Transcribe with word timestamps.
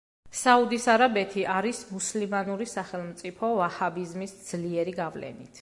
საუდის 0.37 0.87
არაბეთი 0.93 1.43
არის 1.57 1.83
მუსლიმანური 1.91 2.69
სახელმწიფო 2.73 3.53
ვაჰაბიზმის 3.63 4.39
ძლიერი 4.51 5.01
გავლენით. 5.03 5.49